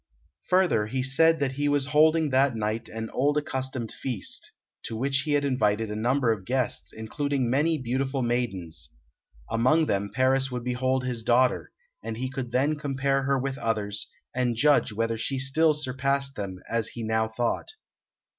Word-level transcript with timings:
Further, 0.49 0.87
he 0.87 1.03
said 1.03 1.39
that 1.39 1.51
he 1.51 1.69
was 1.69 1.85
holding 1.93 2.31
that 2.31 2.55
night 2.55 2.89
an 2.89 3.11
old 3.11 3.37
accustomed 3.37 3.91
feast, 3.91 4.51
to 4.85 4.97
which 4.97 5.19
he 5.19 5.33
had 5.33 5.45
invited 5.45 5.91
a 5.91 5.95
number 5.95 6.31
of 6.31 6.43
guests, 6.43 6.91
including 6.91 7.47
many 7.51 7.77
beautiful 7.77 8.23
maidens; 8.23 8.95
among 9.51 9.85
them 9.85 10.09
Paris 10.11 10.49
would 10.49 10.63
behold 10.63 11.03
his 11.05 11.21
daughter, 11.21 11.71
and 12.03 12.17
he 12.17 12.31
could 12.31 12.51
then 12.51 12.77
compare 12.77 13.25
her 13.25 13.37
with 13.37 13.59
others, 13.59 14.09
and 14.33 14.55
judge 14.55 14.91
whether 14.91 15.19
she 15.19 15.37
still 15.37 15.75
surpassed 15.75 16.35
them 16.35 16.57
as 16.67 16.87
he 16.87 17.03
now 17.03 17.27
thought. 17.27 17.73